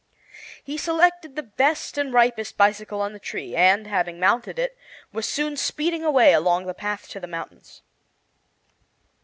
He 0.63 0.79
selected 0.79 1.35
the 1.35 1.43
best 1.43 1.95
and 1.95 2.11
ripest 2.11 2.57
bicycle 2.57 2.99
on 3.01 3.13
the 3.13 3.19
tree, 3.19 3.55
and, 3.55 3.85
having 3.85 4.19
mounted 4.19 4.57
it, 4.57 4.75
was 5.13 5.27
soon 5.27 5.55
speeding 5.55 6.03
away 6.03 6.33
along 6.33 6.65
the 6.65 6.73
path 6.73 7.07
to 7.09 7.19
the 7.19 7.27
mountains. 7.27 7.83